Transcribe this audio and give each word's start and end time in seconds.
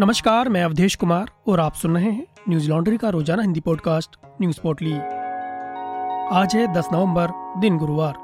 नमस्कार, 0.00 0.48
मैं 0.48 0.62
अवधेश 0.64 0.94
कुमार 0.94 1.30
और 1.46 1.60
आप 1.60 1.74
सुन 1.74 1.94
रहे 1.94 2.10
हैं 2.10 2.26
न्यूज़ 2.48 2.68
लॉन्ड्री 2.68 2.96
का 2.96 3.08
रोज़ाना 3.08 3.42
हिंदी 3.42 3.60
पॉडकास्ट, 3.60 4.16
न्यूज़ 4.40 4.60
पोर्टली। 4.60 4.92
आज 6.36 6.56
है 6.56 6.72
10 6.72 6.88
नवंबर, 6.92 7.60
दिन 7.60 7.78
गुरुवार। 7.78 8.14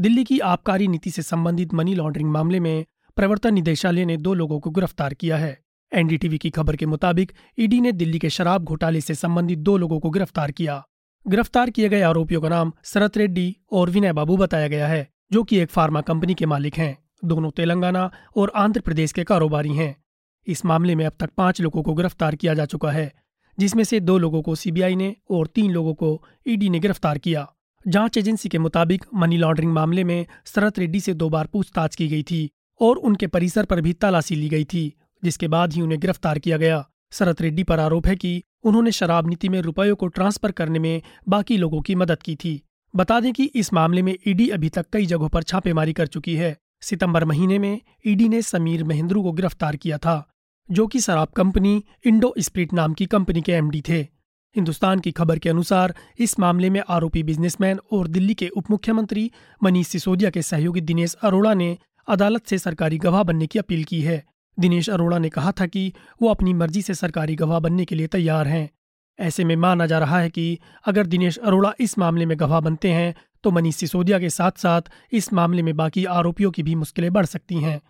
दिल्ली 0.00 0.24
की 0.24 0.38
आबकारी 0.38 0.88
नीति 0.88 1.10
से 1.10 1.22
संबंधित 1.22 1.74
मनी 1.74 1.94
लॉन्ड्रिंग 1.94 2.30
मामले 2.30 2.60
में 2.60 2.84
प्रवर्तन 3.16 3.54
निदेशालय 3.54 4.04
ने 4.04 4.16
दो 4.16 4.34
लोगों 4.34 4.60
को 4.60 4.70
गिरफ़्तार 4.70 5.14
किया 5.14 5.36
है। 5.36 5.60
एनडीटीवी 5.94 6.38
की 6.38 6.50
खबर 6.50 6.76
के 6.76 6.86
मुताबिक, 6.86 7.32
ईडी 7.58 7.80
ने 7.80 7.92
दिल्ली 7.92 8.18
के 8.18 8.30
शराब 8.30 8.64
घोटाले 8.64 9.00
से 9.00 9.14
संबंधित 9.14 9.58
दो 9.58 9.76
लोगों 9.76 10.00
को 10.00 10.10
गिरफ़्तार 10.10 10.50
किया। 10.50 10.86
गिरफ़्तार 11.28 11.70
किए 11.70 11.88
गए 11.88 12.00
आरोपियों 12.00 12.40
का 12.40 12.48
नाम 12.48 12.72
शरत 12.84 13.16
रेड्डी 13.16 13.56
और 13.72 13.90
विनय 13.90 14.12
बाबू 14.12 14.36
बताया 14.36 14.68
गया 14.68 14.88
है, 14.88 15.08
जो 15.32 15.44
कि 15.44 15.58
एक 15.58 15.70
फार्मा 15.70 16.00
कंपनी 16.00 16.34
के 16.34 16.46
मालिक 16.46 16.74
हैं। 16.74 16.98
दोनों 17.24 17.50
तेलंगाना 17.50 18.10
और 18.36 18.52
आंध्र 18.56 18.80
प्रदेश 18.80 19.12
के 19.12 19.24
कारोबारी 19.24 19.72
हैं। 19.72 19.99
इस 20.46 20.64
मामले 20.64 20.94
में 20.94 21.04
अब 21.06 21.12
तक 21.20 21.30
पाँच 21.36 21.60
लोगों 21.60 21.82
को 21.82 21.94
गिरफ़्तार 21.94 22.34
किया 22.34 22.54
जा 22.54 22.64
चुका 22.64 22.90
है, 22.90 23.12
जिसमें 23.58 23.84
से 23.84 24.00
दो 24.00 24.18
लोगों 24.18 24.42
को 24.42 24.54
सीबीआई 24.54 24.96
ने 24.96 25.14
और 25.30 25.46
तीन 25.46 25.70
लोगों 25.70 25.94
को 25.94 26.22
ईडी 26.46 26.70
ने 26.70 26.78
गिरफ़्तार 26.80 27.18
किया। 27.18 27.46
जाँच 27.86 28.16
एजेंसी 28.18 28.48
के 28.48 28.58
मुताबिक 28.58 29.04
मनी 29.14 29.36
लॉन्ड्रिंग 29.36 29.72
मामले 29.72 30.04
में 30.04 30.26
शरत 30.46 30.78
रेड्डी 30.78 31.00
से 31.00 31.14
दो 31.14 31.28
बार 31.28 31.46
पूछताछ 31.46 31.94
की 31.96 32.08
गई 32.08 32.22
थी 32.22 32.48
और 32.80 32.96
उनके 32.96 33.26
परिसर 33.26 33.64
पर 33.64 33.80
भी 33.80 33.92
तलाशी 33.92 34.34
ली 34.34 34.48
गई 34.48 34.64
थी, 34.64 34.92
जिसके 35.22 35.48
बाद 35.48 35.72
ही 35.72 35.80
उन्हें 35.80 36.00
गिरफ़्तार 36.00 36.38
किया 36.38 36.56
गया। 36.56 36.84
शरत 37.12 37.40
रेड्डी 37.42 37.62
पर 37.64 37.80
आरोप 37.80 38.06
है 38.06 38.16
कि 38.16 38.42
उन्होंने 38.64 38.92
शराब 38.92 39.28
नीति 39.28 39.48
में 39.48 39.60
रुपयों 39.60 39.96
को 39.96 40.06
ट्रांसफ़र 40.06 40.50
करने 40.50 40.78
में 40.78 41.02
बाकी 41.28 41.56
लोगों 41.56 41.80
की 41.80 41.94
मदद 41.94 42.22
की 42.22 42.34
थी। 42.34 42.60
बता 42.94 43.20
दें 43.20 43.32
कि 43.32 43.44
इस 43.44 43.72
मामले 43.72 44.02
में 44.02 44.14
ईडी 44.28 44.48
अभी 44.48 44.68
तक 44.68 44.86
कई 44.92 45.06
जगहों 45.06 45.28
पर 45.28 45.42
छापेमारी 45.42 45.92
कर 45.92 46.06
चुकी 46.06 46.34
है। 46.34 46.56
सितंबर 46.82 47.24
महीने 47.24 47.58
में 47.58 47.80
ईडी 48.06 48.28
ने 48.28 48.42
समीर 48.42 48.84
महेंद्रू 48.84 49.22
को 49.22 49.32
गिरफ़्तार 49.32 49.76
किया 49.76 49.98
था। 49.98 50.29
जो 50.70 50.86
कि 50.86 51.00
शराब 51.00 51.28
कंपनी 51.28 51.82
इंडो 52.06 52.34
स्प्रिट 52.38 52.72
नाम 52.72 52.92
की 52.94 53.06
कंपनी 53.06 53.40
के 53.40 53.52
एमडी 53.52 53.82
थे। 53.88 54.00
हिंदुस्तान 54.56 55.00
की 55.00 55.10
खबर 55.10 55.38
के 55.38 55.48
अनुसार, 55.48 55.94
इस 56.18 56.38
मामले 56.40 56.70
में 56.70 56.82
आरोपी 56.88 57.22
बिजनेसमैन 57.22 57.80
और 57.92 58.08
दिल्ली 58.08 58.34
के 58.34 58.48
उप 58.48 58.70
मुख्यमंत्री 58.70 59.30
मनीष 59.62 59.86
सिसोदिया 59.86 60.30
के 60.30 60.42
सहयोगी 60.42 60.80
दिनेश 60.80 61.14
अरोड़ा 61.14 61.54
ने 61.54 61.76
अदालत 62.08 62.46
से 62.46 62.58
सरकारी 62.58 62.98
गवाह 62.98 63.22
बनने 63.22 63.46
की 63.46 63.58
अपील 63.58 63.84
की 63.84 64.00
है। 64.02 64.22
दिनेश 64.58 64.90
अरोड़ा 64.90 65.18
ने 65.18 65.28
कहा 65.28 65.52
था 65.52 65.66
कि 65.66 65.92
वो 66.22 66.28
अपनी 66.28 66.54
मर्ज़ी 66.54 66.82
से 66.82 66.94
सरकारी 66.94 67.34
गवाह 67.34 67.58
बनने 67.58 67.84
के 67.84 67.94
लिए 67.94 68.06
तैयार 68.06 68.48
हैं। 68.48 68.68
ऐसे 69.18 69.44
में 69.44 69.56
माना 69.56 69.86
जा 69.86 69.98
रहा 69.98 70.20
है 70.20 70.30
कि 70.30 70.58
अगर 70.86 71.06
दिनेश 71.06 71.38
अरोड़ा 71.38 71.72
इस 71.80 71.98
मामले 71.98 72.26
में 72.26 72.40
गवाह 72.40 72.60
बनते 72.60 72.88
हैं 72.88 73.14
तो 73.44 73.50
मनीष 73.50 73.76
सिसोदिया 73.76 74.18
के 74.18 74.30
साथ 74.30 74.58
साथ 74.58 74.90
इस 75.12 75.32
मामले 75.32 75.62
में 75.62 75.76
बाकी 75.76 76.04
आरोपियों 76.04 76.50
की 76.50 76.62
भी 76.62 76.74
मुश्किलें 76.74 77.12
बढ़ 77.12 77.26
सकती 77.26 77.54
हैं। 77.54 77.80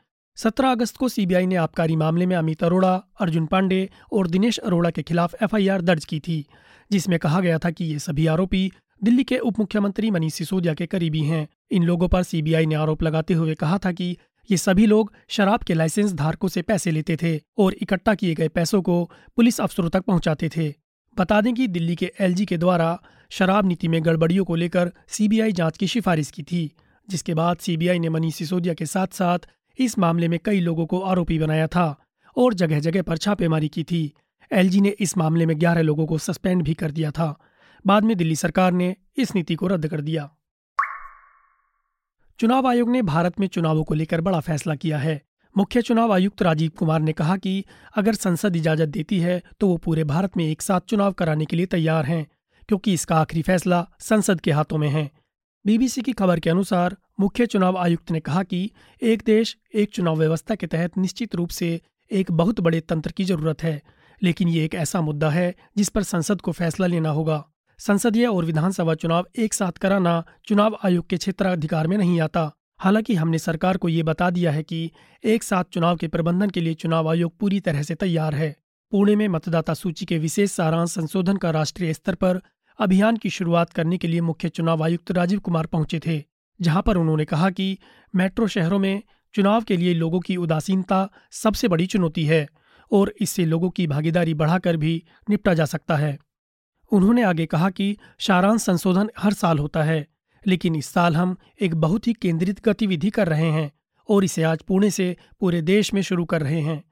सत्रह 0.42 0.70
अगस्त 0.70 0.96
को 0.96 1.08
सीबीआई 1.08 1.46
ने 1.46 1.56
आबकारी 1.56 1.96
मामले 1.96 2.26
में 2.26 2.34
अमित 2.36 2.62
अरोड़ा, 2.64 2.92
अर्जुन 3.20 3.46
पांडे 3.46 3.88
और 4.12 4.26
दिनेश 4.26 4.58
अरोड़ा 4.58 4.90
के 4.90 5.02
खिलाफ 5.02 5.34
एफआईआर 5.42 5.80
दर्ज 5.80 6.04
की 6.04 6.20
थी, 6.20 6.44
जिसमें 6.90 7.18
कहा 7.18 7.40
गया 7.40 7.58
था 7.58 7.70
कि 7.70 7.84
ये 7.84 7.98
सभी 7.98 8.26
आरोपी 8.26 8.72
दिल्ली 9.02 9.24
के 9.24 9.38
उप 9.38 9.58
मुख्यमंत्री 9.58 10.10
मनीष 10.10 10.34
सिसोदिया 10.34 10.74
के 10.74 10.86
करीबी 10.86 11.20
हैं। 11.20 11.46
इन 11.70 11.82
लोगों 11.82 12.08
पर 12.08 12.22
सीबीआई 12.22 12.66
ने 12.66 12.74
आरोप 12.74 13.02
लगाते 13.02 13.34
हुए 13.34 13.54
कहा 13.54 13.78
था 13.78 13.92
कि 13.92 14.16
ये 14.50 14.56
सभी 14.56 14.86
लोग 14.86 15.12
शराब 15.28 15.62
के 15.62 15.74
लाइसेंस 15.74 16.12
धारकों 16.12 16.48
से 16.48 16.62
पैसे 16.62 16.90
लेते 16.90 17.16
थे 17.22 17.38
और 17.58 17.74
इकट्ठा 17.82 18.14
किए 18.14 18.34
गए 18.34 18.48
पैसों 18.48 18.82
को 18.82 19.04
पुलिस 19.36 19.60
अफसरों 19.60 19.90
तक 19.90 20.00
पहुंचाते 20.00 20.48
थे। 20.48 20.72
बता 21.18 21.40
दें 21.40 21.54
कि 21.54 21.68
दिल्ली 21.68 21.96
के 21.96 22.12
एलजी 22.20 22.46
के 22.46 22.58
द्वारा 22.58 22.98
शराब 23.30 23.66
नीति 23.66 23.88
में 23.88 24.04
गड़बड़ियों 24.04 24.44
को 24.44 24.54
लेकर 24.54 24.92
सीबीआई 25.08 25.52
जाँच 25.52 25.78
की 25.78 25.86
सिफारिश 25.86 26.30
की 26.30 26.42
थी, 26.42 26.70
जिसके 27.08 27.34
बाद 27.34 27.56
सीबीआई 27.56 27.98
ने 27.98 28.08
मनीष 28.08 28.34
सिसोदिया 28.34 28.74
के 28.74 28.86
साथ 28.86 29.06
साथ 29.06 29.38
इस 29.80 29.98
मामले 29.98 30.28
में 30.28 30.38
कई 30.44 30.60
लोगों 30.60 30.86
को 30.86 31.00
आरोपी 31.02 31.38
बनाया 31.38 31.66
था 31.66 31.94
और 32.36 32.54
जगह 32.54 32.80
जगह 32.80 33.02
पर 33.02 33.18
छापेमारी 33.18 33.68
की 33.68 33.84
थी। 33.84 34.12
एलजी 34.50 34.80
ने 34.80 34.88
इस 35.00 35.16
मामले 35.18 35.46
में 35.46 35.58
ग्यारह 35.60 35.82
लोगों 35.82 36.06
को 36.06 36.18
सस्पेंड 36.18 36.62
भी 36.62 36.74
कर 36.74 36.90
दिया 36.90 37.10
था। 37.10 37.34
बाद 37.84 38.04
में 38.04 38.16
दिल्ली 38.16 38.36
सरकार 38.36 38.72
ने 38.72 38.94
इस 39.16 39.34
नीति 39.34 39.54
को 39.54 39.66
रद्द 39.66 39.88
कर 39.88 40.00
दिया। 40.00 40.28
चुनाव 42.38 42.66
आयोग 42.68 42.90
ने 42.90 43.02
भारत 43.02 43.40
में 43.40 43.46
चुनावों 43.46 43.84
को 43.84 43.94
लेकर 43.94 44.20
बड़ा 44.20 44.40
फैसला 44.40 44.74
किया 44.74 44.98
है। 44.98 45.20
मुख्य 45.56 45.82
चुनाव 45.82 46.12
आयुक्त 46.12 46.42
राजीव 46.42 46.70
कुमार 46.78 47.00
ने 47.00 47.12
कहा 47.12 47.36
कि 47.36 47.64
अगर 47.96 48.14
संसद 48.14 48.56
इजाज़त 48.56 48.88
देती 48.88 49.18
है 49.20 49.42
तो 49.60 49.68
वो 49.68 49.76
पूरे 49.76 50.04
भारत 50.04 50.36
में 50.36 50.44
एक 50.44 50.62
साथ 50.62 50.80
चुनाव 50.80 51.12
कराने 51.12 51.44
के 51.44 51.56
लिए 51.56 51.66
तैयार 51.66 52.04
हैं, 52.04 52.26
क्योंकि 52.68 52.92
इसका 52.94 53.16
आखिरी 53.16 53.42
फैसला 53.42 53.86
संसद 54.00 54.40
के 54.40 54.52
हाथों 54.52 54.78
में 54.78 54.88
है। 54.88 55.10
बीबीसी 55.66 56.02
की 56.02 56.12
खबर 56.12 56.40
के 56.40 56.50
अनुसार 56.50 56.96
मुख्य 57.20 57.46
चुनाव 57.46 57.78
आयुक्त 57.78 58.10
ने 58.10 58.20
कहा 58.20 58.42
कि 58.42 58.70
एक 59.02 59.22
देश, 59.26 59.56
एक 59.74 59.90
चुनाव 59.90 60.16
व्यवस्था 60.16 60.54
के 60.54 60.66
तहत 60.66 60.98
निश्चित 60.98 61.34
रूप 61.34 61.50
से 61.50 61.80
एक 62.12 62.32
बहुत 62.32 62.60
बड़े 62.60 62.80
तंत्र 62.80 63.12
की 63.12 63.24
ज़रूरत 63.24 63.62
है। 63.62 63.82
लेकिन 64.22 64.48
ये 64.48 64.64
एक 64.64 64.74
ऐसा 64.74 65.00
मुद्दा 65.00 65.30
है 65.30 65.54
जिस 65.76 65.88
पर 65.88 66.02
संसद 66.02 66.40
को 66.40 66.52
फैसला 66.52 66.86
लेना 66.86 67.10
होगा। 67.10 67.44
संसदीय 67.78 68.26
और 68.26 68.44
विधानसभा 68.44 68.94
चुनाव 68.94 69.26
एक 69.38 69.54
साथ 69.54 69.72
कराना 69.72 70.24
चुनाव 70.44 70.78
आयोग 70.84 71.08
के 71.08 71.16
क्षेत्राधिकार 71.16 71.86
में 71.86 71.98
नहीं 71.98 72.20
आता। 72.20 72.52
हालाँकि 72.78 73.14
हमने 73.14 73.38
सरकार 73.38 73.76
को 73.76 73.88
ये 73.88 74.02
बता 74.02 74.30
दिया 74.30 74.52
है 74.52 74.62
कि 74.62 74.90
एक 75.24 75.42
साथ 75.42 75.64
चुनाव 75.72 75.96
के 75.96 76.08
प्रबंधन 76.08 76.50
के 76.50 76.60
लिए 76.60 76.74
चुनाव 76.74 77.08
आयोग 77.08 77.38
पूरी 77.38 77.60
तरह 77.60 77.82
से 77.82 77.94
तैयार 77.94 78.34
है। 78.34 78.56
पुणे 78.90 79.16
में 79.16 79.28
मतदाता 79.28 79.74
सूची 79.74 80.04
के 80.04 80.18
विशेष 80.18 80.52
सारांश 80.52 80.90
संशोधन 80.90 81.36
का 81.36 81.50
राष्ट्रीय 81.50 81.92
स्तर 81.92 82.14
पर 82.14 82.40
अभियान 82.80 83.16
की 83.16 83.30
शुरुआत 83.30 83.72
करने 83.72 83.96
के 83.98 84.08
लिए 84.08 84.20
मुख्य 84.20 84.48
चुनाव 84.48 84.82
आयुक्त 84.82 85.10
राजीव 85.10 85.38
कुमार 85.38 85.66
पहुँचे 85.66 85.98
थे, 85.98 86.22
जहाँ 86.60 86.82
पर 86.82 86.96
उन्होंने 86.96 87.24
कहा 87.24 87.50
कि 87.50 87.78
मेट्रो 88.14 88.46
शहरों 88.46 88.78
में 88.78 89.02
चुनाव 89.34 89.62
के 89.62 89.76
लिए 89.76 89.94
लोगों 89.94 90.20
की 90.20 90.36
उदासीनता 90.36 91.08
सबसे 91.30 91.68
बड़ी 91.68 91.86
चुनौती 91.86 92.24
है 92.24 92.48
और 92.92 93.12
इससे 93.20 93.44
लोगों 93.44 93.70
की 93.70 93.86
भागीदारी 93.86 94.34
बढ़ाकर 94.34 94.76
भी 94.76 95.02
निपटा 95.30 95.54
जा 95.54 95.64
सकता 95.64 95.96
है। 95.96 96.18
उन्होंने 96.92 97.22
आगे 97.22 97.46
कहा 97.46 97.70
कि 97.70 97.96
सारांश 98.18 98.62
संशोधन 98.62 99.10
हर 99.18 99.32
साल 99.32 99.58
होता 99.58 99.82
है, 99.82 100.06
लेकिन 100.46 100.76
इस 100.76 100.86
साल 100.86 101.16
हम 101.16 101.36
एक 101.60 101.74
बहुत 101.74 102.06
ही 102.06 102.12
केंद्रित 102.12 102.64
गतिविधि 102.64 103.10
कर 103.10 103.28
रहे 103.28 103.50
हैं 103.50 103.70
और 104.08 104.24
इसे 104.24 104.42
आज 104.42 104.62
पुणे 104.62 104.90
से 104.90 105.16
पूरे 105.40 105.62
देश 105.62 105.94
में 105.94 106.02
शुरू 106.02 106.24
कर 106.24 106.42
रहे 106.42 106.60
हैं। 106.60 106.82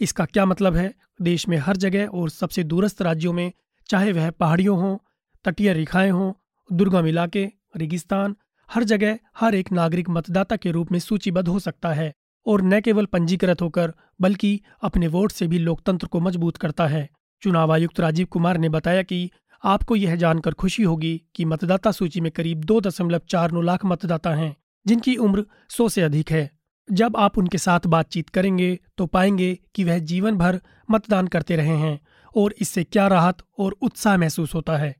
इसका 0.00 0.24
क्या 0.24 0.46
मतलब 0.46 0.76
है? 0.76 0.92
देश 1.22 1.48
में 1.48 1.58
हर 1.58 1.76
जगह 1.76 2.06
और 2.06 2.30
सबसे 2.30 2.64
दूरस्थ 2.64 3.02
राज्यों 3.02 3.32
में 3.32 3.52
चाहे 3.88 4.12
वह 4.12 4.30
पहाड़ियों 4.30 4.78
हों 4.78 4.96
तटीय 5.44 5.72
रेखाएँ 5.72 6.10
हों, 6.10 6.32
दुर्गम 6.70 7.06
इलाके, 7.06 7.44
रेगिस्तान, 7.76 8.34
हर 8.68 8.84
जगह 8.84 9.18
हर 9.36 9.54
एक 9.54 9.70
नागरिक 9.72 10.08
मतदाता 10.10 10.56
के 10.56 10.70
रूप 10.70 10.92
में 10.92 10.98
सूचीबद्ध 10.98 11.48
हो 11.48 11.58
सकता 11.58 11.92
है 11.92 12.12
और 12.46 12.62
न 12.62 12.80
केवल 12.80 13.06
पंजीकृत 13.06 13.62
होकर, 13.62 13.92
बल्कि 14.20 14.60
अपने 14.82 15.08
वोट 15.08 15.32
से 15.32 15.46
भी 15.46 15.58
लोकतंत्र 15.58 16.06
को 16.06 16.20
मज़बूत 16.20 16.56
करता 16.56 16.86
है। 16.86 17.08
चुनाव 17.42 17.72
आयुक्त 17.72 18.00
राजीव 18.00 18.26
कुमार 18.26 18.58
ने 18.58 18.68
बताया 18.68 19.02
कि 19.02 19.30
आपको 19.64 19.96
यह 19.96 20.16
जानकर 20.16 20.54
खुशी 20.54 20.82
होगी 20.82 21.20
कि 21.34 21.44
मतदाता 21.44 21.90
सूची 21.92 22.20
में 22.20 22.30
करीब 22.32 22.64
दो 22.64 22.80
दशमलव 22.80 23.20
चार 23.28 23.52
नौ 23.52 23.60
लाख 23.60 23.84
मतदाता 23.84 24.34
हैं, 24.34 24.54
जिनकी 24.86 25.16
उम्र 25.16 25.44
सौ 25.70 25.88
से 25.88 26.02
अधिक 26.02 26.30
है। 26.30 26.50
जब 26.88 27.16
आप 27.16 27.38
उनके 27.38 27.58
साथ 27.58 27.86
बातचीत 27.86 28.28
करेंगे 28.28 28.78
तो 28.98 29.06
पाएँगे 29.06 29.58
कि 29.74 29.84
वह 29.84 29.98
जीवन 30.04 30.36
भर 30.36 30.60
मतदान 30.90 31.26
करते 31.26 31.56
रहे 31.56 31.76
हैं 31.76 31.98
और 32.34 32.54
इससे 32.60 32.84
क्या 32.84 33.06
राहत 33.08 33.42
और 33.58 33.76
उत्साह 33.82 34.16
महसूस 34.16 34.54
होता 34.54 34.76
है। 34.76 34.94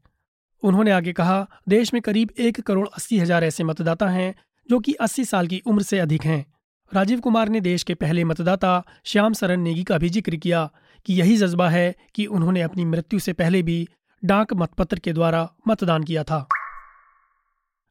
उन्होंने 0.62 0.90
आगे 0.90 1.12
कहा, 1.12 1.46
देश 1.68 1.92
में 1.94 2.00
करीब 2.02 2.30
एक 2.38 2.60
करोड़ 2.60 2.86
अस्सी 2.88 3.18
हज़ार 3.18 3.44
ऐसे 3.44 3.64
मतदाता 3.64 4.08
हैं, 4.08 4.34
जो 4.68 4.78
कि 4.78 4.92
अस्सी 4.92 5.24
साल 5.24 5.46
की 5.46 5.62
उम्र 5.66 5.82
से 5.82 5.98
अधिक 5.98 6.24
हैं। 6.24 6.44
राजीव 6.92 7.20
कुमार 7.20 7.48
ने 7.48 7.60
देश 7.60 7.82
के 7.82 7.94
पहले 7.94 8.24
मतदाता 8.24 8.82
श्याम 9.04 9.32
सरन 9.32 9.60
नेगी 9.60 9.82
का 9.84 9.98
भी 9.98 10.08
ज़िक्र 10.08 10.36
किया 10.36 10.68
कि 11.06 11.14
यही 11.14 11.36
जज्बा 11.36 11.68
है 11.68 11.94
कि 12.14 12.26
उन्होंने 12.26 12.62
अपनी 12.62 12.84
मृत्यु 12.84 13.18
से 13.18 13.32
पहले 13.32 13.62
भी 13.62 13.86
डाक 14.22 14.52
मतपत्र 14.52 14.98
के 14.98 15.12
द्वारा 15.12 15.48
मतदान 15.68 16.04
किया 16.04 16.22
था। 16.24 16.46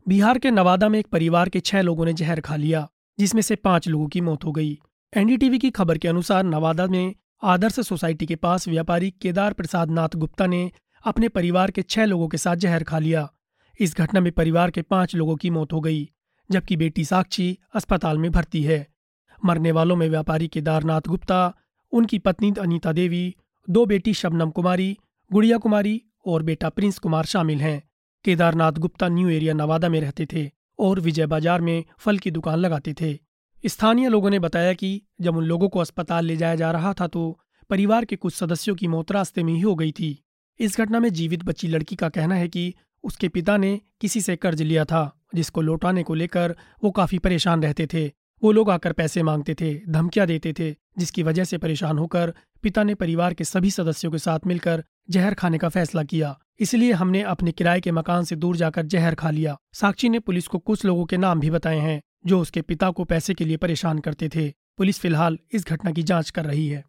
बिहार 0.05 0.37
के 0.37 0.51
नवादा 0.51 0.89
में 0.89 0.99
एक 0.99 1.07
परिवार 1.07 1.49
के 1.49 1.59
छह 1.59 1.81
लोगों 1.81 2.05
ने 2.05 2.13
जहर 2.13 2.39
खा 2.39 2.55
लिया, 2.55 2.87
जिसमें 3.19 3.41
से 3.41 3.55
पाँच 3.55 3.87
लोगों 3.87 4.07
की 4.07 4.21
मौत 4.21 4.45
हो 4.45 4.51
गई। 4.51 4.77
एनडीटीवी 5.13 5.59
की 5.59 5.69
खबर 5.69 5.97
के 5.97 6.07
अनुसार 6.07 6.43
नवादा 6.43 6.87
में 6.87 7.13
आदर्श 7.43 7.79
सोसाइटी 7.79 8.25
के 8.25 8.35
पास 8.35 8.67
व्यापारी 8.67 9.09
केदार 9.21 9.53
प्रसाद 9.53 9.91
नाथ 9.91 10.15
गुप्ता 10.15 10.45
ने 10.45 10.71
अपने 11.07 11.27
परिवार 11.29 11.71
के 11.71 11.81
छह 11.81 12.05
लोगों 12.05 12.27
के 12.27 12.37
साथ 12.37 12.55
जहर 12.55 12.83
खा 12.83 12.99
लिया। 12.99 13.27
इस 13.79 13.95
घटना 13.97 14.19
में 14.19 14.31
परिवार 14.31 14.71
के 14.71 14.81
पाँच 14.81 15.15
लोगों 15.15 15.35
की 15.35 15.49
मौत 15.49 15.73
हो 15.73 15.79
गई, 15.81 16.09
जबकि 16.49 16.75
बेटी 16.77 17.05
साक्षी 17.05 17.57
अस्पताल 17.75 18.17
में 18.17 18.31
भर्ती 18.31 18.63
है। 18.63 18.85
मरने 19.39 19.71
वालों 19.71 19.95
में 19.95 20.07
व्यापारी 20.09 20.47
केदारनाथ 20.47 21.07
गुप्ता, 21.07 21.53
उनकी 21.93 22.19
पत्नी 22.19 22.53
अनीता 22.59 22.91
देवी, 22.91 23.35
दो 23.67 23.85
बेटी 23.85 24.13
शबनम 24.13 24.49
कुमारी, 24.49 24.97
गुड़िया 25.31 25.57
कुमारी 25.57 26.01
और 26.25 26.43
बेटा 26.43 26.69
प्रिंस 26.69 26.99
कुमार 26.99 27.25
शामिल 27.25 27.61
हैं। 27.61 27.81
केदारनाथ 28.25 28.71
गुप्ता 28.79 29.07
न्यू 29.09 29.29
एरिया 29.29 29.53
नवादा 29.53 29.89
में 29.89 29.99
रहते 30.01 30.27
थे 30.33 30.49
और 30.79 30.99
विजय 30.99 31.25
बाज़ार 31.27 31.61
में 31.61 31.83
फल 31.97 32.17
की 32.17 32.31
दुकान 32.31 32.59
लगाते 32.59 32.93
थे। 33.01 33.17
स्थानीय 33.63 34.09
लोगों 34.09 34.29
ने 34.29 34.39
बताया 34.39 34.73
कि 34.73 35.01
जब 35.21 35.37
उन 35.37 35.43
लोगों 35.43 35.69
को 35.69 35.79
अस्पताल 35.79 36.25
ले 36.25 36.37
जाया 36.37 36.55
जा 36.55 36.71
रहा 36.71 36.93
था 36.93 37.07
तो 37.07 37.39
परिवार 37.69 38.05
के 38.05 38.15
कुछ 38.15 38.33
सदस्यों 38.33 38.75
की 38.75 38.87
मौत 38.87 39.11
रास्ते 39.11 39.43
में 39.43 39.53
ही 39.53 39.61
हो 39.61 39.75
गई 39.75 39.91
थी। 39.91 40.17
इस 40.59 40.77
घटना 40.77 40.99
में 40.99 41.09
जीवित 41.09 41.43
बच्ची 41.43 41.67
लड़की 41.67 41.95
का 41.95 42.09
कहना 42.09 42.35
है 42.35 42.47
कि 42.47 42.73
उसके 43.03 43.27
पिता 43.27 43.57
ने 43.57 43.81
किसी 44.01 44.21
से 44.21 44.35
कर्ज 44.35 44.61
लिया 44.61 44.85
था, 44.85 45.21
जिसको 45.35 45.61
लौटाने 45.61 46.03
को 46.03 46.13
लेकर 46.13 46.55
वो 46.83 46.91
काफ़ी 46.91 47.19
परेशान 47.19 47.63
रहते 47.63 47.87
थे। 47.93 48.11
वो 48.43 48.51
लोग 48.51 48.69
आकर 48.69 48.93
पैसे 48.93 49.23
मांगते 49.23 49.55
थे, 49.55 49.81
धमकियाँ 49.89 50.27
देते 50.27 50.53
थे, 50.59 50.75
जिसकी 50.97 51.23
वजह 51.23 51.43
से 51.43 51.57
परेशान 51.57 51.97
होकर 51.97 52.33
पिता 52.63 52.83
ने 52.83 52.95
परिवार 52.95 53.33
के 53.33 53.43
सभी 53.43 53.71
सदस्यों 53.71 54.11
के 54.11 54.17
साथ 54.17 54.39
मिलकर 54.47 54.83
जहर 55.09 55.33
खाने 55.33 55.57
का 55.57 55.69
फैसला 55.69 56.03
किया। 56.03 56.39
इसलिए 56.59 56.91
हमने 56.91 57.21
अपने 57.21 57.51
किराए 57.51 57.81
के 57.81 57.91
मकान 57.91 58.23
से 58.23 58.35
दूर 58.35 58.57
जाकर 58.57 58.85
जहर 58.85 59.15
खा 59.15 59.29
लिया। 59.29 59.57
साक्षी 59.73 60.09
ने 60.09 60.19
पुलिस 60.19 60.47
को 60.47 60.59
कुछ 60.59 60.85
लोगों 60.85 61.05
के 61.05 61.17
नाम 61.17 61.39
भी 61.39 61.49
बताए 61.49 61.79
हैं, 61.79 62.01
जो 62.25 62.39
उसके 62.39 62.61
पिता 62.61 62.91
को 62.91 63.03
पैसे 63.03 63.33
के 63.33 63.45
लिए 63.45 63.57
परेशान 63.57 63.99
करते 63.99 64.29
थे। 64.29 64.53
पुलिस 64.77 64.99
फ़िलहाल 64.99 65.37
इस 65.51 65.67
घटना 65.67 65.91
की 65.91 66.03
जाँच 66.03 66.29
कर 66.29 66.45
रही 66.45 66.67
है। 66.67 66.83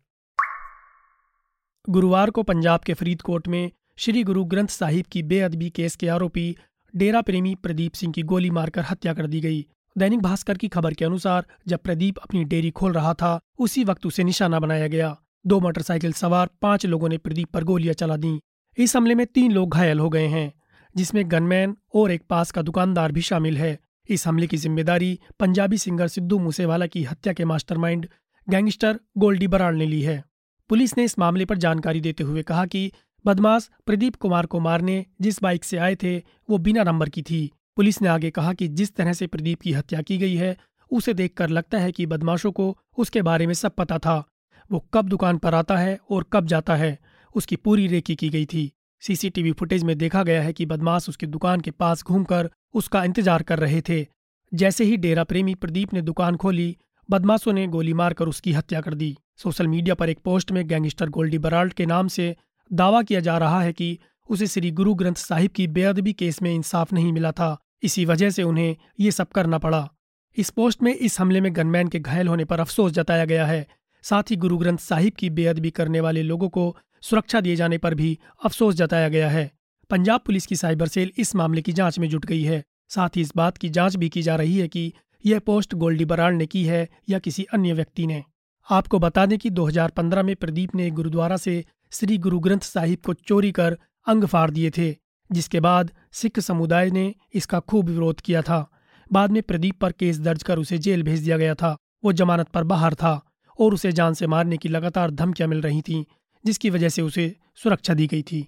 गुरुवार 1.88 2.30
को 2.30 2.42
पंजाब 2.42 2.80
के 2.80 2.94
फरीदकोट 2.94 3.48
में 3.48 3.70
श्री 3.96 4.22
गुरु 4.22 4.44
ग्रंथ 4.44 4.68
साहिब 4.68 5.04
की 5.12 5.22
बेअदबी 5.22 5.70
केस 5.70 5.96
के 5.96 6.08
आरोपी 6.08 6.56
डेरा 6.96 7.20
प्रेमी 7.20 7.54
प्रदीप 7.54 7.92
सिंह 7.92 8.12
की 8.12 8.22
गोली 8.22 8.50
मारकर 8.50 8.82
हत्या 8.82 9.14
कर 9.14 9.26
दी 9.26 9.40
गई। 9.40 9.64
दैनिक 9.96 10.20
भास्कर 10.20 10.56
की 10.56 10.68
खबर 10.68 10.94
के 10.94 11.04
अनुसार, 11.04 11.46
जब 11.68 11.78
प्रदीप 11.78 12.18
अपनी 12.18 12.44
डेयरी 12.44 12.70
खोल 12.70 12.92
रहा 12.92 13.14
था, 13.14 13.40
उसी 13.58 13.84
वक्त 13.84 14.06
उसे 14.06 14.24
निशाना 14.24 14.60
बनाया 14.60 14.86
गया। 14.86 15.16
दो 15.46 15.60
मोटरसाइकिल 15.60 16.12
सवार 16.12 16.50
पाँच 16.62 16.86
लोगों 16.86 17.08
ने 17.08 17.18
प्रदीप 17.18 17.48
पर 17.48 17.64
गोलियाँ 17.64 17.94
चला 17.94 18.16
दी। 18.16 18.38
इस 18.78 18.96
हमले 18.96 19.14
में 19.14 19.26
तीन 19.26 19.52
लोग 19.52 19.74
घायल 19.74 19.98
हो 19.98 20.08
गए 20.08 20.26
हैं, 20.26 20.52
जिसमें 20.94 21.30
गनमैन 21.30 21.76
और 21.94 22.10
एक 22.10 22.22
पास 22.30 22.50
का 22.50 22.62
दुकानदार 22.62 23.12
भी 23.12 23.20
शामिल 23.22 23.58
है। 23.58 23.78
इस 24.08 24.26
हमले 24.26 24.46
की 24.46 24.56
ज़िम्मेदारी 24.56 25.18
पंजाबी 25.40 25.78
सिंगर 25.78 26.08
सिद्धू 26.08 26.38
मूसेवाला 26.38 26.86
की 26.86 27.04
हत्या 27.04 27.32
के 27.32 27.44
मास्टरमाइंड 27.44 28.08
गैंगस्टर 28.48 29.00
गोल्डी 29.18 29.46
बराड़ 29.46 29.74
ने 29.74 29.86
ली 29.86 30.02
है। 30.02 30.24
पुलिस 30.70 30.96
ने 30.98 31.04
इस 31.04 31.18
मामले 31.18 31.44
पर 31.44 31.56
जानकारी 31.56 32.00
देते 32.00 32.24
हुए 32.24 32.42
कहा 32.42 32.64
कि 32.66 32.90
बदमाश 33.24 33.68
प्रदीप 33.86 34.16
कुमार 34.16 34.46
को 34.46 34.60
मारने 34.60 35.04
जिस 35.20 35.42
बाइक 35.42 35.64
से 35.64 35.76
आए 35.76 35.94
थे, 35.94 36.16
वो 36.50 36.58
बिना 36.58 36.82
नंबर 36.84 37.08
की 37.08 37.22
थी। 37.22 37.50
पुलिस 37.76 38.00
ने 38.02 38.08
आगे 38.08 38.30
कहा 38.30 38.52
कि 38.52 38.68
जिस 38.68 38.94
तरह 38.94 39.12
से 39.12 39.26
प्रदीप 39.26 39.60
की 39.60 39.72
हत्या 39.72 40.02
की 40.02 40.18
गई 40.18 40.34
है, 40.34 40.56
उसे 40.90 41.14
देखकर 41.14 41.48
लगता 41.48 41.78
है 41.78 41.92
कि 41.92 42.06
बदमाशों 42.06 42.52
को 42.52 42.76
उसके 42.98 43.22
बारे 43.22 43.46
में 43.46 43.54
सब 43.54 43.74
पता 43.74 43.98
था। 43.98 44.22
वो 44.70 44.84
कब 44.94 45.08
दुकान 45.08 45.38
पर 45.38 45.54
आता 45.54 45.76
है 45.76 45.98
और 46.10 46.24
कब 46.32 46.46
जाता 46.46 46.76
है, 46.76 46.98
उसकी 47.34 47.56
पूरी 47.56 47.86
रेकी 47.86 48.14
की 48.14 48.28
गई 48.28 48.46
थी। 48.46 48.70
सीसीटीवी 49.02 49.52
फुटेज 49.52 49.82
में 49.84 49.96
देखा 49.98 50.22
गया 50.22 50.42
है 50.42 50.52
कि 50.52 50.66
बदमाश 50.66 51.08
उसकी 51.08 51.26
दुकान 51.26 51.60
के 51.60 51.70
पास 51.70 52.04
घूमकर 52.04 52.50
उसका 52.74 53.04
इंतज़ार 53.04 53.42
कर 53.42 53.58
रहे 53.58 53.80
थे। 53.88 54.06
जैसे 54.52 54.84
ही 54.84 54.96
डेरा 54.96 55.24
प्रेमी 55.24 55.54
प्रदीप 55.54 55.92
ने 55.94 56.02
दुकान 56.02 56.36
खोली 56.36 56.76
बदमाशों 57.10 57.52
ने 57.52 57.66
गोली 57.66 57.92
मारकर 57.92 58.28
उसकी 58.28 58.52
हत्या 58.52 58.80
कर 58.80 58.94
दी। 58.94 59.16
सोशल 59.36 59.68
मीडिया 59.68 59.94
पर 59.94 60.08
एक 60.08 60.18
पोस्ट 60.18 60.52
में 60.52 60.68
गैंगस्टर 60.68 61.08
गोल्डी 61.08 61.38
बराल्ट 61.38 61.72
के 61.72 61.86
नाम 61.86 62.08
से 62.08 62.36
दावा 62.72 63.02
किया 63.02 63.20
जा 63.20 63.38
रहा 63.38 63.62
है 63.62 63.72
कि 63.72 63.98
उसे 64.30 64.46
श्री 64.46 64.70
गुरु 64.70 64.94
ग्रंथ 64.94 65.14
साहिब 65.14 65.50
की 65.50 65.66
बेअदबी 65.66 66.12
केस 66.12 66.42
में 66.42 66.54
इंसाफ 66.54 66.92
नहीं 66.92 67.12
मिला 67.12 67.32
था। 67.32 67.58
इसी 67.82 68.04
वजह 68.04 68.30
से 68.30 68.42
उन्हें 68.42 68.76
ये 69.00 69.10
सब 69.10 69.28
करना 69.28 69.58
पड़ा। 69.58 69.90
इस 70.36 70.50
पोस्ट 70.50 70.82
में 70.82 70.94
इस 70.94 71.20
हमले 71.20 71.40
में 71.40 71.56
गनमैन 71.56 71.88
के 71.88 72.00
घायल 72.00 72.28
होने 72.28 72.44
पर 72.44 72.60
अफसोस 72.60 72.92
जताया 72.92 73.24
गया 73.24 73.46
है। 73.46 73.66
साथ 74.02 74.22
ही 74.30 74.36
गुरु 74.36 74.58
ग्रंथ 74.58 74.78
साहिब 74.78 75.12
की 75.12 75.30
बेअदबी 75.30 75.70
करने 75.70 76.00
वाले 76.00 76.22
लोगों 76.22 76.48
को 76.48 76.76
सुरक्षा 77.02 77.40
दिए 77.40 77.56
जाने 77.56 77.78
पर 77.78 77.94
भी 77.94 78.18
अफसोस 78.44 78.74
जताया 78.74 79.08
गया 79.08 79.28
है। 79.28 79.50
पंजाब 79.90 80.20
पुलिस 80.20 80.46
की 80.46 80.56
साइबर 80.56 80.88
सेल 80.88 81.12
इस 81.18 81.34
मामले 81.36 81.62
की 81.62 81.72
जाँच 81.72 81.98
में 81.98 82.08
जुट 82.08 82.26
गई 82.26 82.42
है। 82.42 82.64
साथ 82.88 83.08
ही 83.16 83.20
इस 83.20 83.32
बात 83.36 83.58
की 83.58 83.68
जाँच 83.68 83.96
भी 83.96 84.08
की 84.08 84.22
जा 84.22 84.36
रही 84.36 84.58
है 84.58 84.68
कि 84.68 84.92
यह 85.24 85.38
पोस्ट 85.38 85.74
गोल्डी 85.74 86.04
बराड़ 86.04 86.34
ने 86.34 86.46
की 86.46 86.64
है 86.64 86.88
या 87.08 87.18
किसी 87.18 87.44
अन्य 87.44 87.72
व्यक्ति 87.72 88.06
ने। 88.06 88.24
आपको 88.70 88.98
बता 88.98 89.26
दें 89.26 89.38
कि 89.38 89.50
2015 89.50 90.22
में 90.22 90.36
प्रदीप 90.36 90.74
ने 90.74 90.90
गुरुद्वारा 90.90 91.36
से 91.36 91.64
श्री 91.90 92.18
गुरु 92.18 92.38
ग्रंथ 92.38 92.60
साहिब 92.60 92.98
को 93.06 93.14
चोरी 93.14 93.52
कर 93.52 93.78
अंग 94.06 94.24
फाड़ 94.24 94.50
दिए 94.50 94.70
थे, 94.70 94.96
जिसके 95.32 95.60
बाद 95.60 95.90
सिख 96.12 96.40
समुदाय 96.40 96.90
ने 96.90 97.14
इसका 97.34 97.60
खूब 97.60 97.88
विरोध 97.88 98.20
किया 98.20 98.42
था। 98.42 98.70
बाद 99.12 99.30
में 99.30 99.42
प्रदीप 99.42 99.78
पर 99.80 99.92
केस 99.92 100.18
दर्ज 100.18 100.42
कर 100.42 100.58
उसे 100.58 100.78
जेल 100.78 101.02
भेज 101.02 101.20
दिया 101.20 101.36
गया 101.36 101.54
था। 101.54 101.76
वो 102.04 102.12
जमानत 102.12 102.48
पर 102.48 102.64
बाहर 102.64 102.94
था 102.94 103.20
और 103.60 103.74
उसे 103.74 103.92
जान 103.92 104.14
से 104.14 104.26
मारने 104.26 104.56
की 104.56 104.68
लगातार 104.68 105.10
धमकियाँ 105.10 105.48
मिल 105.48 105.60
रही 105.60 105.82
थीं, 105.82 106.04
जिसकी 106.44 106.70
वजह 106.70 106.88
से 106.88 107.02
उसे 107.02 107.36
सुरक्षा 107.54 107.94
दी 107.94 108.06
गई 108.06 108.22
थी। 108.22 108.46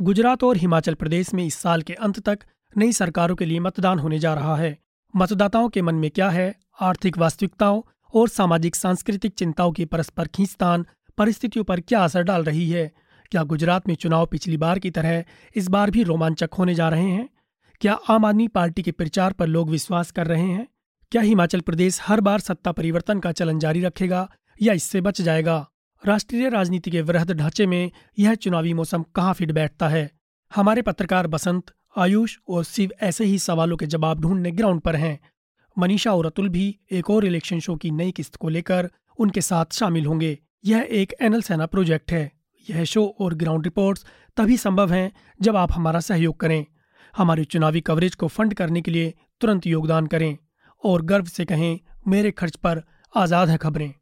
गुजरात 0.00 0.44
और 0.44 0.56
हिमाचल 0.56 0.94
प्रदेश 0.94 1.34
में 1.34 1.44
इस 1.44 1.54
साल 1.54 1.82
के 1.82 1.92
अंत 1.92 2.20
तक 2.20 2.38
नई 2.76 2.92
सरकारों 2.92 3.36
के 3.36 3.44
लिए 3.44 3.60
मतदान 3.60 3.98
होने 3.98 4.18
जा 4.18 4.34
रहा 4.34 4.56
है। 4.56 4.78
मतदाताओं 5.16 5.68
के 5.68 5.82
मन 5.82 5.94
में 5.94 6.10
क्या 6.10 6.30
है? 6.30 6.54
आर्थिक 6.80 7.18
वास्तविकताओं 7.18 7.82
और 8.14 8.28
सामाजिक 8.28 8.76
सांस्कृतिक 8.76 9.34
चिंताओं 9.34 9.72
की 9.72 9.84
परस्पर 9.84 10.26
खींचतान 10.26 10.86
परिस्थितियों 11.18 11.64
पर 11.64 11.80
क्या 11.80 12.04
असर 12.04 12.22
डाल 12.22 12.44
रही 12.44 12.70
है? 12.70 12.92
क्या 13.30 13.42
गुजरात 13.42 13.88
में 13.88 13.94
चुनाव 13.94 14.26
पिछली 14.26 14.56
बार 14.56 14.78
की 14.78 14.90
तरह 14.90 15.24
इस 15.56 15.68
बार 15.68 15.90
भी 15.90 16.02
रोमांचक 16.02 16.50
होने 16.58 16.74
जा 16.74 16.88
रहे 16.88 17.10
हैं? 17.10 17.28
क्या 17.80 17.92
आम 17.92 18.24
आदमी 18.24 18.48
पार्टी 18.48 18.82
के 18.82 18.92
प्रचार 18.92 19.32
पर 19.32 19.46
लोग 19.46 19.70
विश्वास 19.70 20.10
कर 20.10 20.26
रहे 20.26 20.42
हैं? 20.42 20.68
क्या 21.12 21.22
हिमाचल 21.22 21.60
प्रदेश 21.60 22.00
हर 22.02 22.20
बार 22.20 22.40
सत्ता 22.40 22.72
परिवर्तन 22.72 23.20
का 23.20 23.32
चलन 23.32 23.58
जारी 23.58 23.80
रखेगा 23.80 24.30
या 24.62 24.72
इससे 24.72 25.00
बच 25.00 25.20
जाएगा? 25.20 25.68
राष्ट्रीय 26.06 26.48
राजनीति 26.48 26.90
के 26.90 27.00
वृहद 27.00 27.32
ढांचे 27.32 27.66
में 27.66 27.90
यह 28.18 28.34
चुनावी 28.34 28.74
मौसम 28.74 29.02
कहाँ 29.02 29.34
फिट 29.34 29.52
बैठता 29.52 29.88
है? 29.88 30.10
हमारे 30.54 30.82
पत्रकार 30.82 31.26
बसंत 31.26 31.72
आयुष 31.96 32.36
और 32.48 32.64
शिव 32.64 32.90
ऐसे 33.00 33.24
ही 33.24 33.38
सवालों 33.38 33.76
के 33.76 33.86
जवाब 33.86 34.20
ढूँढने 34.20 34.50
ग्राउंड 34.50 34.80
पर 34.80 34.96
हैं। 34.96 35.18
मनीषा 35.76 36.12
और 36.12 36.26
अतुल 36.26 36.48
भी 36.48 36.78
एक 36.90 37.10
और 37.10 37.24
इलेक्शन 37.24 37.60
शो 37.60 37.76
की 37.76 37.90
नई 37.90 38.10
किस्त 38.10 38.36
को 38.36 38.48
लेकर 38.48 38.90
उनके 39.18 39.40
साथ 39.40 39.72
शामिल 39.72 40.06
होंगे। 40.06 40.38
यह 40.64 40.88
एक 40.90 41.14
एनएल 41.20 41.42
सेना 41.42 41.66
प्रोजेक्ट 41.66 42.12
है। 42.12 42.30
यह 42.70 42.84
शो 42.84 43.04
और 43.20 43.34
ग्राउंड 43.34 43.64
रिपोर्ट्स 43.64 44.04
तभी 44.36 44.56
संभव 44.56 44.92
हैं 44.92 45.12
जब 45.42 45.56
आप 45.56 45.72
हमारा 45.72 46.00
सहयोग 46.00 46.36
करें। 46.40 46.64
हमारी 47.16 47.44
चुनावी 47.44 47.80
कवरेज 47.80 48.14
को 48.14 48.28
फंड 48.28 48.54
करने 48.54 48.80
के 48.82 48.90
लिए 48.90 49.14
तुरंत 49.40 49.66
योगदान 49.66 50.06
करें 50.06 50.36
और 50.84 51.02
गर्व 51.02 51.24
से 51.24 51.44
कहें, 51.44 51.78
मेरे 52.08 52.30
खर्च 52.30 52.56
पर 52.56 52.82
आज़ाद 53.16 53.48
है 53.48 53.56
खबरें। 53.56 53.92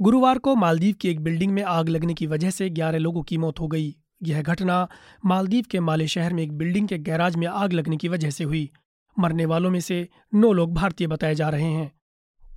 गुरुवार 0.00 0.38
को 0.38 0.54
मालदीव 0.54 0.94
की 1.00 1.08
एक 1.08 1.20
बिल्डिंग 1.20 1.52
में 1.52 1.62
आग 1.62 1.88
लगने 1.88 2.14
की 2.14 2.26
वजह 2.26 2.50
से 2.50 2.68
ग्यारह 2.70 2.98
लोगों 2.98 3.22
की 3.22 3.38
मौत 3.38 3.60
हो 3.60 3.68
गई। 3.68 3.96
यह 4.22 4.42
घटना 4.42 4.88
मालदीव 5.24 5.64
के 5.70 5.80
माले 5.80 6.06
शहर 6.06 6.32
में 6.32 6.42
एक 6.42 6.52
बिल्डिंग 6.52 6.88
के 6.88 6.98
गैराज 6.98 7.36
में 7.36 7.46
आग 7.46 7.72
लगने 7.72 7.96
की 7.96 8.08
वजह 8.08 8.30
से 8.30 8.44
हुई। 8.44 8.70
मरने 9.18 9.44
वालों 9.44 9.70
में 9.70 9.80
से 9.80 10.08
नौ 10.34 10.52
लोग 10.52 10.74
भारतीय 10.74 11.06
बताए 11.06 11.34
जा 11.34 11.48
रहे 11.48 11.70
हैं। 11.70 11.90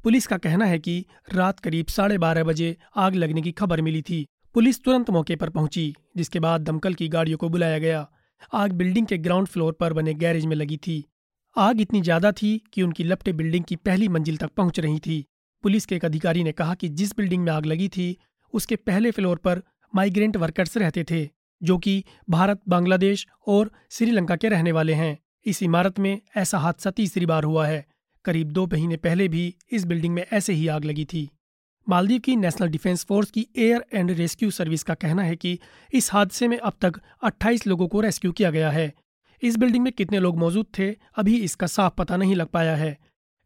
पुलिस 0.04 0.28
का 0.28 0.38
कहना 0.38 0.66
है 0.66 0.80
कि 0.80 1.06
रात 1.34 1.60
करीब 1.60 1.86
साढ़े 1.86 2.18
बारह 2.18 2.44
बजे 2.44 2.76
आग 2.96 3.16
लगने 3.16 3.42
की 3.42 3.52
खबर 3.52 3.82
मिली 3.82 4.02
थी। 4.02 4.26
पुलिस 4.54 4.84
तुरंत 4.84 5.10
मौके 5.10 5.36
पर 5.36 5.50
पहुँची, 5.50 5.96
जिसके 6.18 6.40
बाद 6.40 6.62
दमकल 6.62 6.94
की 6.94 7.08
गाड़ियों 7.08 7.38
को 7.38 7.50
बुलाया 7.50 7.78
गया। 7.80 8.08
आग 8.54 8.72
बिल्डिंग 8.72 9.08
के 9.08 9.18
ग्राउंड 9.18 9.48
फ्लोर 9.48 9.74
पर 9.74 9.94
बने 9.94 10.14
गैरेज 10.14 10.46
में 10.46 10.56
लगी 10.56 10.78
थी। 10.78 11.04
आग 11.56 11.82
इतनी 11.82 12.02
ज़्यादा 12.02 12.32
थी 12.32 12.62
कि 12.74 12.82
उनकी 12.82 13.04
लपटे 13.04 13.34
बिल्डिंग 13.34 13.64
की 13.64 13.76
पहली 13.76 14.08
मंजिल 14.08 14.38
तक 14.38 14.50
पहुँच 14.50 14.80
रही 14.80 15.00
थी। 15.00 15.26
पुलिस 15.64 15.86
के 15.86 15.96
एक 15.96 16.06
अधिकारी 16.06 16.44
ने 16.44 16.52
कहा 16.52 16.76
कि 16.76 16.90
जिस 16.90 17.16
बिल्डिंग 17.18 17.44
में 17.44 17.52
आग 17.52 17.66
लगी 17.66 17.88
थी, 17.88 18.18
उसके 18.54 18.76
पहले 18.76 19.12
फ्लोर 19.12 19.38
पर 19.38 19.62
माइग्रेंट 19.94 20.38
वर्कर्स 20.38 20.78
रहते 20.78 21.04
थे। 21.04 21.30
जो 21.64 21.78
कि 21.78 22.04
भारत, 22.30 22.62
बांग्लादेश 22.70 23.28
और 23.48 23.72
श्रीलंका 23.90 24.36
के 24.36 24.50
रहने 24.50 24.72
वाले 24.72 24.94
हैं। 24.94 25.20
इस 25.46 25.64
इमारत 25.64 26.00
में 26.00 26.22
ऐसा 26.38 26.58
हादसा 26.58 26.92
तीसरी 26.92 27.26
बार 27.26 27.44
हुआ 27.44 27.68
है। 27.68 27.86
करीब 28.26 28.52
दो 28.52 28.66
महीने 28.66 28.98
पहले 28.98 29.28
भी 29.28 29.56
इस 29.72 29.86
बिल्डिंग 29.86 30.14
में 30.14 30.26
ऐसे 30.34 30.54
ही 30.54 30.68
आग 30.68 30.86
लगी 30.86 31.06
थी। 31.06 31.30
मालदीव 31.90 32.20
की 32.20 32.36
नेशनल 32.36 32.68
डिफेंस 32.68 33.06
फोर्स 33.06 33.32
की 33.32 33.48
एयर 33.58 33.86
एंड 33.94 34.12
रेस्क्यू 34.12 34.52
सर्विस 34.52 34.84
का 34.84 34.94
कहना 34.94 35.24
है 35.24 35.36
कि 35.36 35.60
इस 35.94 36.14
हादसे 36.14 36.48
में 36.48 36.58
अब 36.58 36.74
तक 36.82 36.94
28 37.24 37.68
लोगों 37.68 37.88
को 37.88 38.02
रेस्क्यू 38.02 38.32
किया 38.32 38.52
गया 38.52 38.72
है। 38.72 38.94
इस 39.42 39.58
बिल्डिंग 39.58 39.84
में 39.84 39.94
कितने 39.94 40.20
लोग 40.20 40.38
मौजूद 40.38 40.66
थे, 40.80 40.96
अभी 41.16 41.38
इसका 41.38 41.68
साफ़ 41.68 41.94
पता 41.94 42.18
नहीं 42.18 42.36
लग 42.36 42.48
पाया 42.48 42.76
है। 42.76 42.98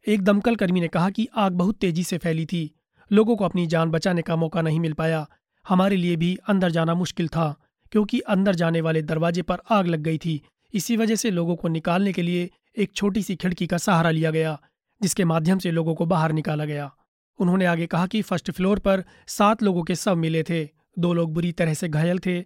एक 0.06 0.22
दमकल 0.22 0.56
कर्मी 0.56 0.80
ने 0.80 0.88
कहा 0.88 1.10
कि 1.10 1.28
आग 1.36 1.52
बहुत 1.52 1.76
तेज़ी 1.76 2.04
से 2.04 2.18
फैली 2.18 2.46
थी। 2.46 2.74
लोगों 3.12 3.36
को 3.36 3.44
अपनी 3.44 3.66
जान 3.66 3.90
बचाने 3.90 4.22
का 4.22 4.36
मौका 4.36 4.62
नहीं 4.62 4.80
मिल 4.80 4.92
पाया। 4.92 5.28
हमारे 5.68 5.96
लिए 5.96 6.16
भी 6.16 6.38
अंदर 6.48 6.70
जाना 6.70 6.94
मुश्किल 6.94 7.28
था। 7.28 7.67
क्योंकि 7.92 8.20
अंदर 8.20 8.54
जाने 8.54 8.80
वाले 8.80 9.02
दरवाजे 9.02 9.42
पर 9.42 9.58
आग 9.70 9.86
लग 9.86 10.00
गई 10.00 10.18
थी। 10.18 10.40
इसी 10.74 10.96
वजह 10.96 11.16
से 11.16 11.30
लोगों 11.30 11.56
को 11.56 11.68
निकालने 11.68 12.12
के 12.12 12.22
लिए 12.22 12.50
एक 12.78 12.92
छोटी 12.92 13.22
सी 13.22 13.36
खिड़की 13.36 13.66
का 13.66 13.78
सहारा 13.78 14.10
लिया 14.10 14.30
गया, 14.30 14.58
जिसके 15.00 15.24
माध्यम 15.24 15.58
से 15.58 15.70
लोगों 15.70 15.94
को 15.94 16.06
बाहर 16.06 16.32
निकाला 16.32 16.64
गया। 16.64 16.90
उन्होंने 17.38 17.64
आगे 17.64 17.86
कहा 17.86 18.06
कि 18.06 18.22
फ़र्स्ट 18.22 18.50
फ्लोर 18.50 18.78
पर 18.78 19.04
सात 19.26 19.62
लोगों 19.62 19.82
के 19.82 19.94
शव 19.94 20.16
मिले 20.16 20.42
थे। 20.42 20.68
दो 20.98 21.12
लोग 21.12 21.32
बुरी 21.34 21.52
तरह 21.52 21.74
से 21.74 21.88
घायल 21.88 22.18
थे। 22.18 22.40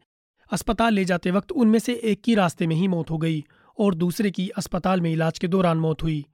अस्पताल 0.50 0.94
ले 0.94 1.04
जाते 1.04 1.30
वक्त 1.30 1.52
उनमें 1.52 1.78
से 1.78 1.94
एक 1.94 2.22
की 2.22 2.34
रास्ते 2.34 2.66
में 2.66 2.76
ही 2.76 2.88
मौत 2.88 3.10
हो 3.10 3.18
गई 3.18 3.44
और 3.78 3.94
दूसरे 3.94 4.30
की 4.30 4.48
अस्पताल 4.48 5.00
में 5.00 5.10
इलाज 5.12 5.38
के 5.38 5.48
दौरान 5.48 5.78
मौत 5.78 6.02
हुई। 6.02 6.24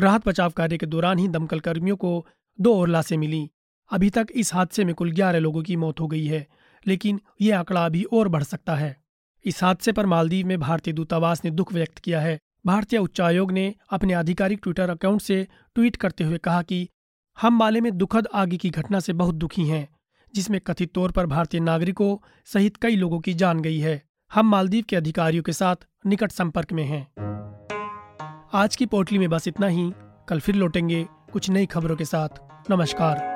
राहत 0.00 0.28
बचाव 0.28 0.50
कार्य 0.50 0.78
के 0.78 0.86
दौरान 0.86 1.18
ही 1.18 1.28
दमकल 1.28 1.60
कर्मियों 1.60 1.96
को 1.96 2.26
दो 2.60 2.74
और 2.80 2.88
लाशें 2.88 3.16
मिली। 3.16 3.50
अभी 3.90 4.10
तक 4.10 4.26
इस 4.34 4.54
हादसे 4.54 4.84
में 4.84 4.94
कुल 4.94 5.12
ग्यारह 5.12 5.38
लोगों 5.38 5.62
की 5.62 5.76
मौत 5.76 6.00
हो 6.00 6.06
गई 6.06 6.26
है। 6.26 6.46
लेकिन 6.86 7.20
ये 7.40 7.52
आंकड़ा 7.52 7.86
अभी 7.86 8.04
और 8.04 8.28
बढ़ 8.28 8.42
सकता 8.42 8.74
है। 8.74 8.96
इस 9.44 9.64
हादसे 9.64 9.92
पर 9.92 10.06
मालदीव 10.06 10.46
में 10.46 10.60
भारतीय 10.60 10.94
दूतावास 10.94 11.44
ने 11.44 11.50
दुख 11.50 11.72
व्यक्त 11.72 11.98
किया 11.98 12.20
है। 12.20 12.38
भारतीय 12.66 12.98
उच्चायोग 12.98 13.52
ने 13.52 13.74
अपने 13.90 14.12
आधिकारिक 14.12 14.60
ट्विटर 14.62 14.90
अकाउंट 14.90 15.20
से 15.20 15.48
ट्वीट 15.74 15.96
करते 15.96 16.24
हुए 16.24 16.38
कहा 16.38 16.62
कि 16.62 16.88
हम 17.40 17.56
माले 17.56 17.80
में 17.80 17.98
दुखद 17.98 18.28
आगे 18.34 18.56
की 18.56 18.70
घटना 18.70 19.00
से 19.00 19.12
बहुत 19.12 19.34
दुखी 19.34 19.68
हैं, 19.68 19.88
जिसमें 20.34 20.60
कथित 20.60 20.92
तौर 20.94 21.12
पर 21.12 21.26
भारतीय 21.26 21.60
नागरिकों 21.60 22.26
सहित 22.44 22.76
कई 22.76 22.96
लोगों 22.96 23.20
की 23.20 23.34
जान 23.34 23.60
गई 23.60 23.78
है। 23.78 24.02
हम 24.34 24.46
मालदीव 24.46 24.84
के 24.88 24.96
अधिकारियों 24.96 25.42
के 25.42 25.52
साथ 25.52 25.76
निकट 26.06 26.32
संपर्क 26.32 26.72
में 26.72 26.84
हैं। 26.84 27.06
आज 28.54 28.76
की 28.76 28.86
पोटली 28.86 29.18
में 29.18 29.28
बस 29.28 29.48
इतना 29.48 29.66
ही। 29.66 29.92
कल 30.28 30.40
फिर 30.40 30.54
लौटेंगे 30.54 31.06
कुछ 31.32 31.50
नई 31.50 31.66
खबरों 31.66 31.96
के 31.96 32.04
साथ। 32.04 32.28
नमस्कार। 32.70 33.35